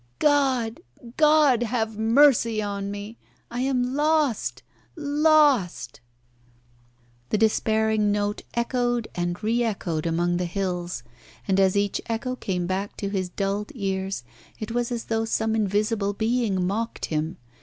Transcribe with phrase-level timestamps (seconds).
[0.17, 0.81] "God!
[1.15, 3.19] God have mercy on me!
[3.51, 4.63] I am lost
[4.95, 6.01] lost!"
[7.29, 11.03] The despairing note echoed and re echoed among the hills.
[11.47, 14.23] And as each echo came back to his dulled ears
[14.59, 17.37] it was as though some invisible being mocked him.